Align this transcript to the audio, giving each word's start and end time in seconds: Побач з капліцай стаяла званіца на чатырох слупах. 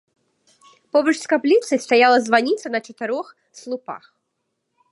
Побач 0.95 1.13
з 1.19 1.27
капліцай 1.33 1.79
стаяла 1.85 2.17
званіца 2.29 2.67
на 2.77 2.81
чатырох 2.87 3.27
слупах. 3.61 4.03